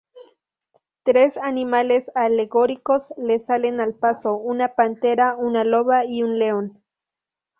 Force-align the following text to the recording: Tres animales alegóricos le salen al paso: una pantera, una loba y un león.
Tres 1.03 1.37
animales 1.37 2.09
alegóricos 2.15 3.13
le 3.17 3.37
salen 3.37 3.79
al 3.79 3.93
paso: 3.93 4.33
una 4.33 4.73
pantera, 4.73 5.35
una 5.37 5.63
loba 5.63 6.05
y 6.05 6.23
un 6.23 6.39
león. 6.39 6.81